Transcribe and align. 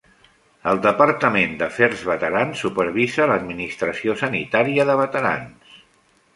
El 0.69 0.79
Departament 0.85 1.53
d'Afers 1.59 2.01
Veterans 2.13 2.65
supervisa 2.67 3.29
l'administració 3.35 4.19
sanitària 4.25 4.91
de 4.93 4.99
veterans. 5.07 5.81